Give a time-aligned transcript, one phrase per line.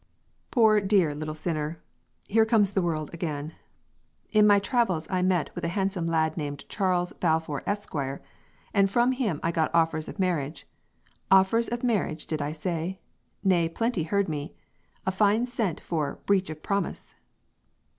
[0.49, 1.79] Poor dear little sinner!
[2.27, 3.53] Here comes the world again:
[4.31, 7.93] "In my travels I met with a handsome lad named Charles Balfour Esq.,
[8.73, 10.65] and from him I got ofers of marage
[11.29, 12.99] offers of marage, did I say?
[13.43, 14.55] Nay plenty heard me."
[15.05, 17.13] A fine scent for "breach of promise"!